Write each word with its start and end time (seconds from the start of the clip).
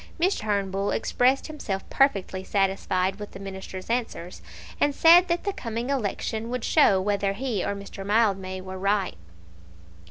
Mr. 0.19 0.39
Turnbull 0.39 0.89
expressed 0.89 1.45
himself 1.45 1.87
perfectly 1.91 2.43
satisfied 2.43 3.17
with 3.17 3.33
the 3.33 3.39
Minister's 3.39 3.87
answers, 3.87 4.41
and 4.79 4.95
said 4.95 5.27
that 5.27 5.43
the 5.43 5.53
coming 5.53 5.91
election 5.91 6.49
would 6.49 6.63
show 6.63 6.99
whether 6.99 7.33
he 7.33 7.63
or 7.63 7.75
Mr. 7.75 8.03
Mildmay 8.03 8.61
were 8.61 8.79
right. 8.79 9.15